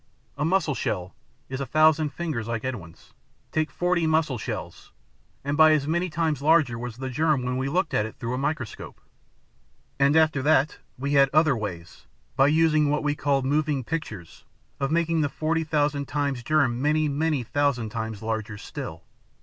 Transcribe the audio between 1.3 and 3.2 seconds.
is a thousand fingers like Edwin's.